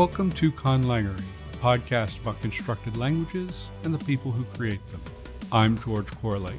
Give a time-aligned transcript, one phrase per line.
[0.00, 1.22] Welcome to Conlangery,
[1.52, 5.02] a podcast about constructed languages and the people who create them.
[5.52, 6.58] I'm George Corley.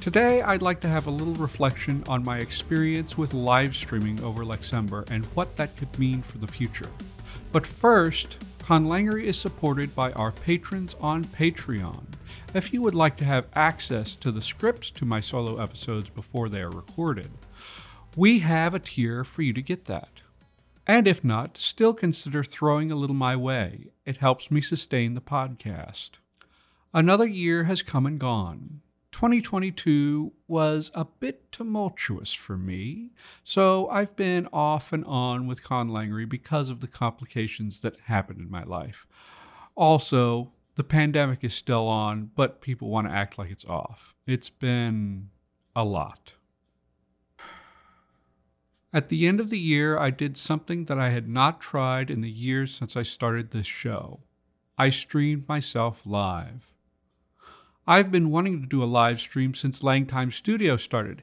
[0.00, 4.44] Today, I'd like to have a little reflection on my experience with live streaming over
[4.44, 6.90] Lexember and what that could mean for the future.
[7.52, 12.02] But first, Conlangery is supported by our patrons on Patreon.
[12.52, 16.48] If you would like to have access to the scripts to my solo episodes before
[16.48, 17.30] they are recorded,
[18.16, 20.08] we have a tier for you to get that.
[20.90, 23.92] And if not, still consider throwing a little my way.
[24.04, 26.18] It helps me sustain the podcast.
[26.92, 28.80] Another year has come and gone.
[29.12, 33.10] 2022 was a bit tumultuous for me,
[33.44, 38.50] so I've been off and on with Conlangery because of the complications that happened in
[38.50, 39.06] my life.
[39.76, 44.16] Also, the pandemic is still on, but people want to act like it's off.
[44.26, 45.30] It's been
[45.76, 46.34] a lot.
[48.92, 52.22] At the end of the year, I did something that I had not tried in
[52.22, 54.20] the years since I started this show.
[54.76, 56.72] I streamed myself live.
[57.86, 61.22] I've been wanting to do a live stream since Langtime Studio started.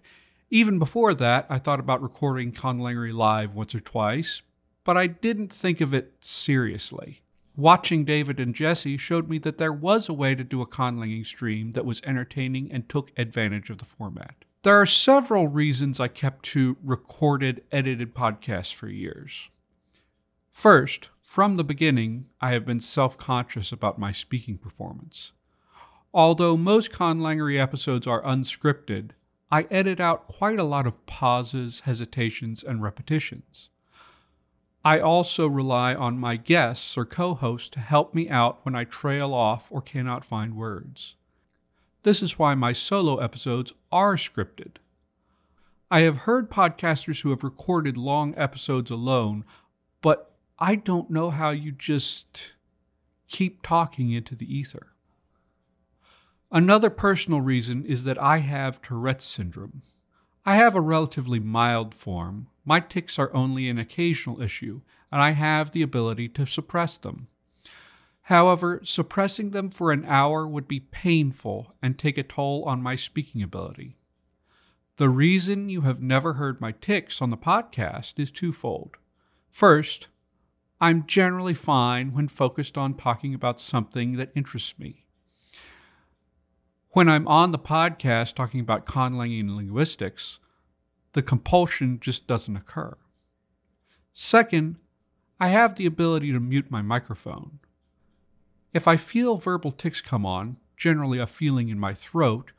[0.50, 4.42] Even before that, I thought about recording Conlangery live once or twice,
[4.86, 7.22] but I didn't think of it seriously.
[7.58, 11.26] Watching David and Jesse showed me that there was a way to do a conlanging
[11.26, 14.46] stream that was entertaining and took advantage of the format.
[14.64, 19.50] There are several reasons I kept to recorded, edited podcasts for years.
[20.52, 25.32] First, from the beginning, I have been self conscious about my speaking performance.
[26.14, 29.12] Although most Conlangery episodes are unscripted,
[29.52, 33.70] I edit out quite a lot of pauses, hesitations, and repetitions.
[34.84, 38.86] I also rely on my guests or co hosts to help me out when I
[38.86, 41.17] trail off or cannot find words.
[42.04, 44.78] This is why my solo episodes are scripted.
[45.90, 49.46] I have heard podcasters who have recorded long episodes alone,
[50.02, 52.54] but I don't know how you just
[53.28, 54.88] keep talking into the ether.
[56.52, 59.82] Another personal reason is that I have Tourette's syndrome.
[60.46, 62.48] I have a relatively mild form.
[62.64, 64.82] My tics are only an occasional issue,
[65.12, 67.28] and I have the ability to suppress them.
[68.28, 72.96] However, suppressing them for an hour would be painful and take a toll on my
[72.96, 73.96] speaking ability.
[74.98, 78.98] The reason you have never heard my tics on the podcast is twofold.
[79.50, 80.10] First,
[80.82, 85.06] I'm generally fine when focused on talking about something that interests me.
[86.90, 90.40] When I'm on the podcast talking about conlanging and linguistics,
[91.14, 92.98] the compulsion just doesn't occur.
[94.14, 94.76] Second,
[95.40, 97.60] I have the ability to mute my microphone.
[98.74, 102.52] If I feel verbal tics come on, generally a feeling in my throat,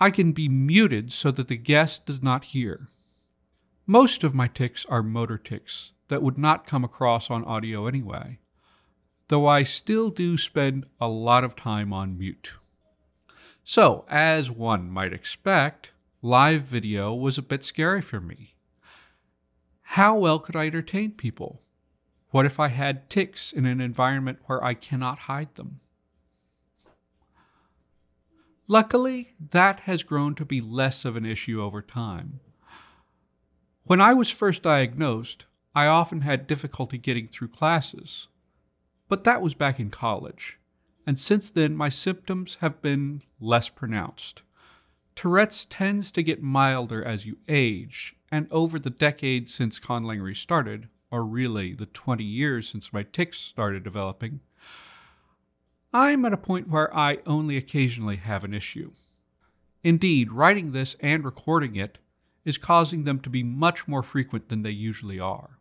[0.00, 2.88] I can be muted so that the guest does not hear.
[3.86, 8.38] Most of my tics are motor tics that would not come across on audio anyway,
[9.28, 12.56] though I still do spend a lot of time on mute.
[13.62, 18.54] So, as one might expect, live video was a bit scary for me.
[19.82, 21.60] How well could I entertain people?
[22.30, 25.80] What if I had tics in an environment where I cannot hide them?
[28.68, 32.38] Luckily, that has grown to be less of an issue over time.
[33.82, 38.28] When I was first diagnosed, I often had difficulty getting through classes.
[39.08, 40.60] But that was back in college,
[41.04, 44.44] and since then my symptoms have been less pronounced.
[45.16, 50.88] Tourette's tends to get milder as you age, and over the decades since conlangery started,
[51.10, 54.40] or really the 20 years since my tics started developing,
[55.92, 58.92] I'm at a point where I only occasionally have an issue.
[59.82, 61.98] Indeed, writing this and recording it
[62.44, 65.58] is causing them to be much more frequent than they usually are.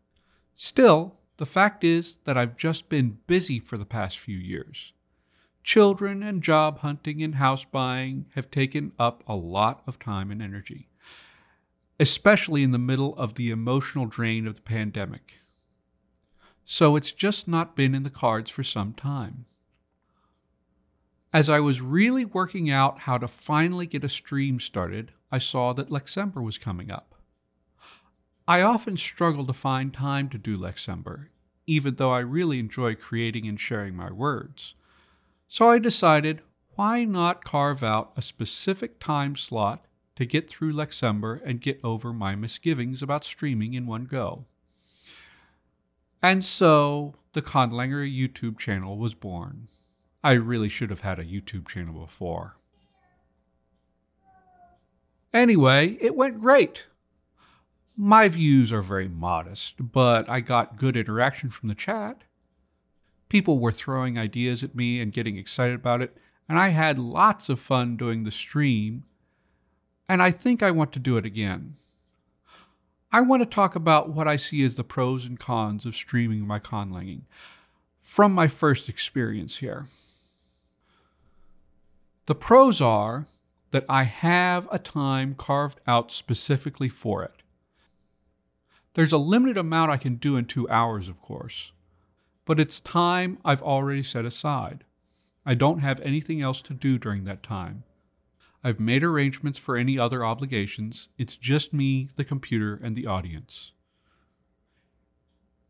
[0.56, 4.94] Still, the fact is that I've just been busy for the past few years.
[5.64, 10.42] Children and job hunting and house buying have taken up a lot of time and
[10.42, 10.90] energy
[12.00, 15.40] especially in the middle of the emotional drain of the pandemic.
[16.64, 19.46] So it's just not been in the cards for some time.
[21.34, 25.74] As I was really working out how to finally get a stream started, I saw
[25.74, 27.16] that Lexember was coming up.
[28.48, 31.28] I often struggle to find time to do Lexember,
[31.68, 34.74] even though I really enjoy creating and sharing my words.
[35.48, 36.42] So I decided
[36.76, 39.86] why not carve out a specific time slot
[40.20, 44.44] to get through Lexember and get over my misgivings about streaming in one go.
[46.22, 49.70] And so the Conlangery YouTube channel was born.
[50.22, 52.58] I really should have had a YouTube channel before.
[55.32, 56.88] Anyway, it went great.
[57.96, 62.24] My views are very modest, but I got good interaction from the chat.
[63.30, 66.18] People were throwing ideas at me and getting excited about it,
[66.50, 69.06] and I had lots of fun doing the stream,
[70.10, 71.76] and I think I want to do it again.
[73.12, 76.46] I want to talk about what I see as the pros and cons of streaming
[76.46, 77.22] my conlanging
[78.00, 79.88] from my first experience here.
[82.26, 83.28] The pros are
[83.72, 87.44] that I have a time carved out specifically for it.
[88.96, 91.72] There's a limited amount I can do in two hours, of course,
[92.46, 94.84] but it's time I've already set aside.
[95.46, 97.84] I don't have anything else to do during that time.
[98.64, 101.10] I've made arrangements for any other obligations.
[101.18, 103.74] It's just me, the computer, and the audience.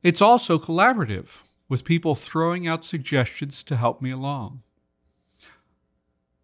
[0.02, 4.64] It's also collaborative, with people throwing out suggestions to help me along.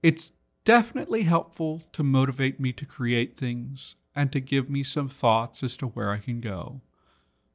[0.03, 0.33] It's
[0.65, 5.75] definitely helpful to motivate me to create things and to give me some thoughts as
[5.77, 6.81] to where I can go.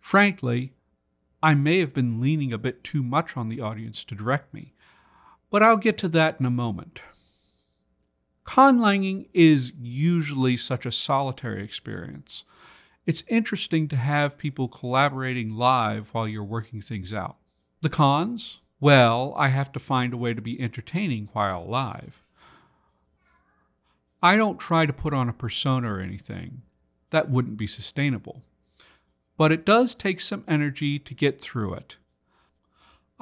[0.01, 0.73] Frankly,
[1.43, 4.75] I may have been leaning a bit too much on the audience to direct me,
[5.49, 7.03] but I'll get to that in a moment.
[8.45, 12.45] Conlanging is usually such a solitary experience.
[13.07, 17.37] It's interesting to have people collaborating live while you're working things out.
[17.81, 18.61] The cons?
[18.79, 22.23] Well, I have to find a way to be entertaining while live.
[24.23, 26.63] I don't try to put on a persona or anything.
[27.11, 28.43] That wouldn't be sustainable.
[29.37, 31.97] But it does take some energy to get through it.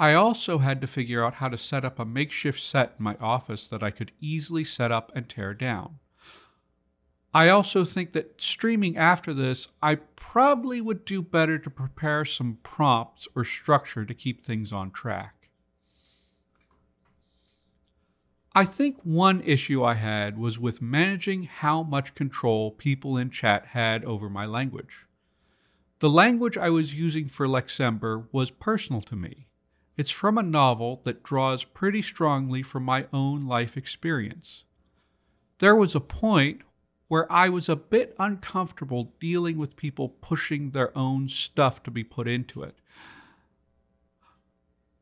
[0.00, 3.17] I also had to figure out how to set up a makeshift set in my
[3.17, 5.99] office that I could easily set up and tear down.
[7.35, 12.59] I also think that streaming after this, I probably would do better to prepare some
[12.62, 15.50] prompts or structure to keep things on track.
[18.55, 23.67] I think one issue I had was with managing how much control people in chat
[23.67, 25.06] had over my language.
[25.99, 29.48] The language I was using for Lexember was personal to me.
[29.99, 34.62] It's from a novel that draws pretty strongly from my own life experience.
[35.59, 36.61] There was a point
[37.09, 42.05] where I was a bit uncomfortable dealing with people pushing their own stuff to be
[42.05, 42.77] put into it.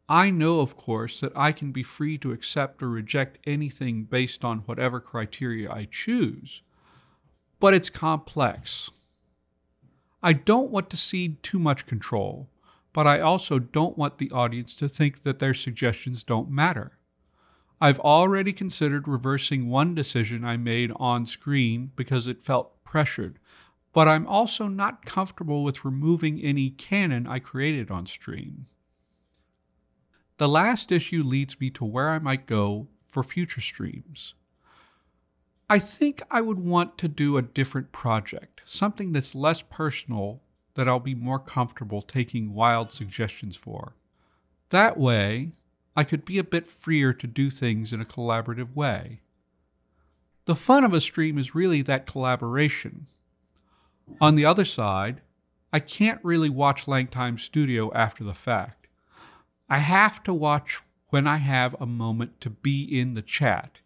[0.08, 4.46] I know, of course, that I can be free to accept or reject anything based
[4.46, 6.62] on whatever criteria I choose,
[7.60, 8.90] but it's complex.
[10.22, 12.48] I don't want to cede too much control,
[12.96, 16.92] but I also don't want the audience to think that their suggestions don't matter.
[17.78, 23.38] I've already considered reversing one decision I made on screen because it felt pressured,
[23.92, 28.64] but I'm also not comfortable with removing any canon I created on stream.
[30.38, 34.32] The last issue leads me to where I might go for future streams.
[35.68, 40.40] I think I would want to do a different project, something that's less personal
[40.76, 43.94] that I'll be more comfortable taking wild suggestions for.
[44.70, 45.52] That way,
[45.96, 49.20] I could be a bit freer to do things in a collaborative way.
[50.44, 53.06] The fun of a stream is really that collaboration.
[54.20, 55.22] On the other side,
[55.72, 58.86] I can't really watch Langtime Studio after the fact.
[59.68, 63.80] I have to watch when I have a moment to be in the chat,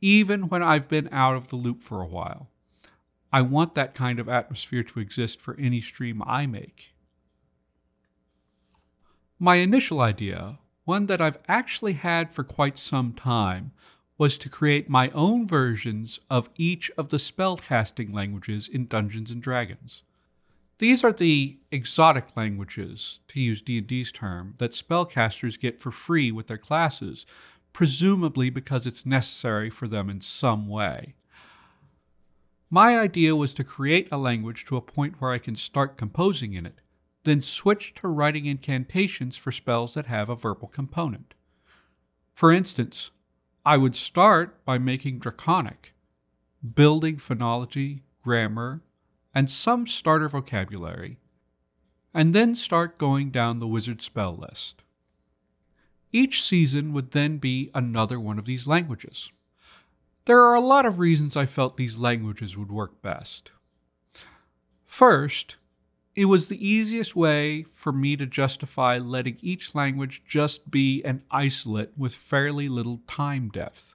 [0.00, 2.48] even when I've been out of the loop for a while.
[3.34, 6.94] I want that kind of atmosphere to exist for any stream I make.
[9.40, 13.72] My initial idea, one that I've actually had for quite some time,
[14.16, 19.42] was to create my own versions of each of the spellcasting languages in Dungeons and
[19.42, 20.04] Dragons.
[20.78, 26.46] These are the exotic languages, to use D&D's term, that spellcasters get for free with
[26.46, 27.26] their classes,
[27.72, 31.14] presumably because it's necessary for them in some way.
[32.70, 36.54] My idea was to create a language to a point where I can start composing
[36.54, 36.80] in it,
[37.24, 41.34] then switch to writing incantations for spells that have a verbal component.
[42.32, 43.10] For instance,
[43.64, 45.94] I would start by making Draconic,
[46.74, 48.82] building phonology, grammar,
[49.34, 51.18] and some starter vocabulary,
[52.12, 54.82] and then start going down the wizard spell list.
[56.12, 59.32] Each season would then be another one of these languages.
[60.26, 63.52] There are a lot of reasons I felt these languages would work best.
[64.86, 65.58] First,
[66.16, 71.22] it was the easiest way for me to justify letting each language just be an
[71.30, 73.94] isolate with fairly little time depth.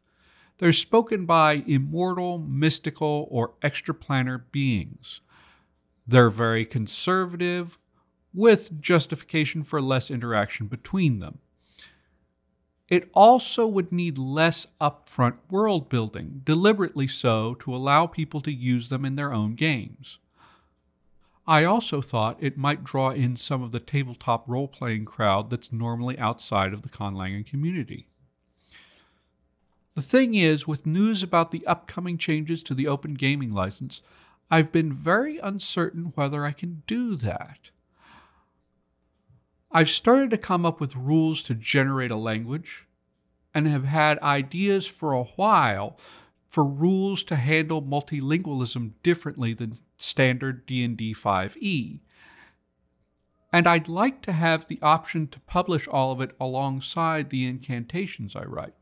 [0.59, 5.21] They're spoken by immortal, mystical, or extraplanar beings.
[6.05, 7.77] They're very conservative,
[8.33, 11.39] with justification for less interaction between them.
[12.89, 18.89] It also would need less upfront world building, deliberately so to allow people to use
[18.89, 20.17] them in their own games.
[21.45, 25.71] I also thought it might draw in some of the tabletop role playing crowd that's
[25.71, 28.07] normally outside of the Conlanging community.
[29.95, 34.01] The thing is, with news about the upcoming changes to the Open Gaming License,
[34.51, 37.71] I've been very uncertain whether I can do that.
[39.71, 42.87] I've started to come up with rules to generate a language
[43.53, 45.97] and have had ideas for a while
[46.47, 51.99] for rules to handle multilingualism differently than standard D&D 5e.
[53.53, 58.35] And I'd like to have the option to publish all of it alongside the incantations
[58.35, 58.73] I write.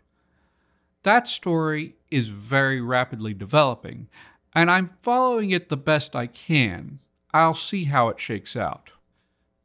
[1.03, 4.07] That story is very rapidly developing,
[4.53, 6.99] and I'm following it the best I can.
[7.33, 8.91] I'll see how it shakes out.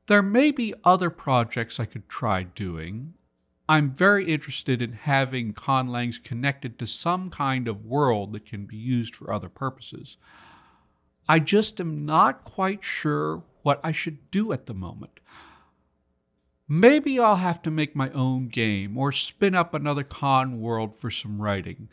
[0.07, 3.15] There may be other projects I could try doing.
[3.69, 8.77] I'm very interested in having conlangs connected to some kind of world that can be
[8.77, 10.17] used for other purposes.
[11.29, 15.21] I just am not quite sure what I should do at the moment.
[16.69, 21.11] Maybe I'll have to make my own game or spin up another con world for
[21.11, 21.89] some writing.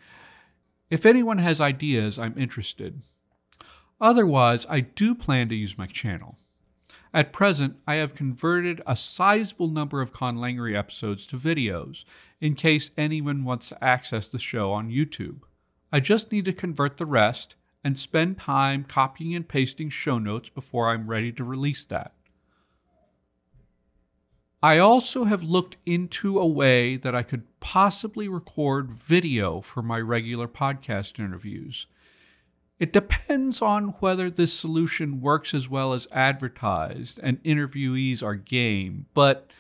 [0.89, 3.01] If anyone has ideas, I'm interested.
[4.01, 6.37] Otherwise, I do plan to use my channel.
[7.13, 12.05] At present, I have converted a sizable number of Conlangery episodes to videos,
[12.39, 15.39] in case anyone wants to access the show on YouTube.
[15.91, 20.49] I just need to convert the rest and spend time copying and pasting show notes
[20.49, 22.13] before I'm ready to release that.
[24.61, 29.99] I also have looked into a way that I could possibly record video for my
[29.99, 31.87] regular podcast interviews.
[32.79, 39.07] It depends on whether this solution works as well as advertised and interviewees are game,
[39.13, 39.51] but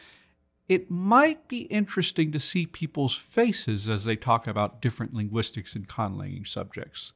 [0.69, 5.87] it might be interesting to see people's faces as they talk about different linguistics and
[5.89, 7.11] conlanging subjects,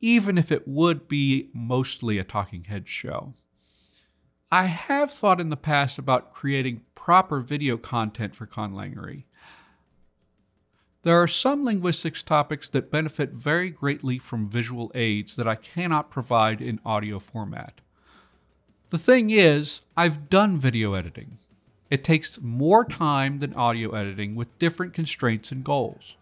[0.00, 3.34] even if it would be mostly a talking head show.
[4.52, 9.24] I have thought in the past about creating proper video content for conlangery.
[11.02, 16.10] There are some linguistics topics that benefit very greatly from visual aids that I cannot
[16.10, 17.80] provide in audio format.
[18.90, 21.38] The thing is, I've done video editing.
[21.88, 26.18] It takes more time than audio editing with different constraints and goals.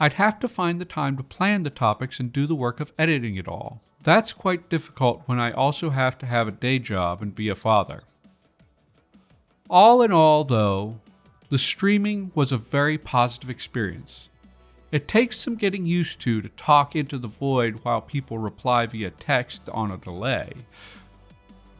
[0.00, 2.94] I'd have to find the time to plan the topics and do the work of
[2.98, 3.82] editing it all.
[4.02, 7.54] That's quite difficult when I also have to have a day job and be a
[7.54, 8.02] father.
[9.68, 11.00] All in all, though,
[11.48, 14.28] the streaming was a very positive experience.
[14.92, 19.10] It takes some getting used to to talk into the void while people reply via
[19.10, 20.52] text on a delay.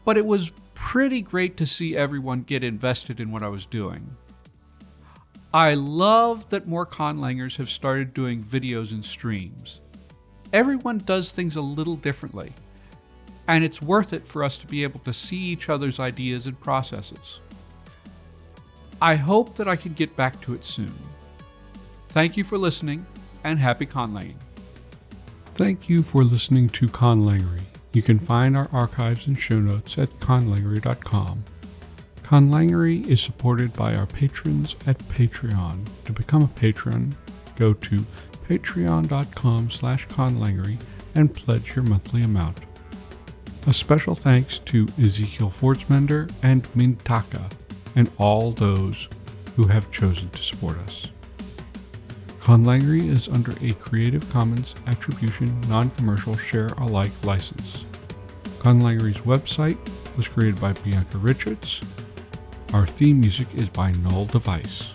[0.05, 4.15] But it was pretty great to see everyone get invested in what I was doing.
[5.53, 9.81] I love that more conlangers have started doing videos and streams
[10.53, 12.53] everyone does things a little differently,
[13.47, 16.59] and it's worth it for us to be able to see each other's ideas and
[16.59, 17.41] processes.
[19.01, 20.93] I hope that I can get back to it soon.
[22.09, 23.05] Thank you for listening,
[23.43, 24.35] and happy conlanging.
[25.55, 27.63] Thank you for listening to Conlangery.
[27.93, 31.43] You can find our archives and show notes at conlangery.com.
[32.23, 35.87] Conlangery is supported by our patrons at Patreon.
[36.05, 37.15] To become a patron,
[37.55, 38.05] go to
[38.47, 40.77] patreon.com slash conlangery
[41.15, 42.59] and pledge your monthly amount.
[43.65, 47.51] A special thanks to Ezekiel Fordsmender and Mintaka
[47.97, 49.09] and all those
[49.55, 51.07] who have chosen to support us.
[52.39, 57.85] Conlangery is under a Creative Commons Attribution Non-Commercial Share Alike license.
[58.59, 59.77] Conlangery's website
[60.15, 61.81] was created by Bianca Richards.
[62.71, 64.93] Our theme music is by Null Device.